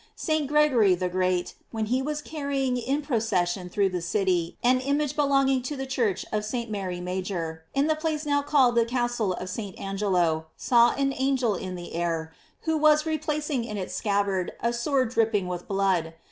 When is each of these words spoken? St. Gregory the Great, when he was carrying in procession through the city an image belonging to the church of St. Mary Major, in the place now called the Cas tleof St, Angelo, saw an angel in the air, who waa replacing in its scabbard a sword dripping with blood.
St. 0.15 0.47
Gregory 0.47 0.95
the 0.95 1.09
Great, 1.09 1.53
when 1.69 1.85
he 1.85 2.01
was 2.01 2.23
carrying 2.23 2.75
in 2.75 3.03
procession 3.03 3.69
through 3.69 3.89
the 3.89 4.01
city 4.01 4.57
an 4.63 4.79
image 4.79 5.15
belonging 5.15 5.61
to 5.61 5.77
the 5.77 5.85
church 5.85 6.25
of 6.31 6.43
St. 6.43 6.71
Mary 6.71 6.99
Major, 6.99 7.65
in 7.75 7.85
the 7.85 7.95
place 7.95 8.25
now 8.25 8.41
called 8.41 8.73
the 8.73 8.83
Cas 8.85 9.15
tleof 9.19 9.47
St, 9.47 9.77
Angelo, 9.79 10.47
saw 10.57 10.89
an 10.95 11.13
angel 11.15 11.53
in 11.53 11.75
the 11.75 11.93
air, 11.93 12.33
who 12.61 12.77
waa 12.79 12.97
replacing 13.05 13.63
in 13.63 13.77
its 13.77 13.93
scabbard 13.93 14.53
a 14.59 14.73
sword 14.73 15.09
dripping 15.09 15.47
with 15.47 15.67
blood. 15.67 16.15